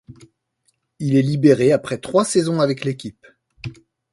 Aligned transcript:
Il 0.97 1.15
est 1.15 1.21
libéré 1.21 1.71
après 1.71 1.99
trois 1.99 2.25
saisons 2.25 2.59
avec 2.59 2.85
l'équipe. 2.85 3.23